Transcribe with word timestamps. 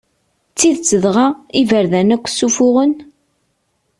D 0.51 0.53
tidet 0.57 0.91
dɣa, 1.03 1.27
iberdan 1.61 2.13
akk 2.15 2.25
ssufuɣen? 2.29 2.93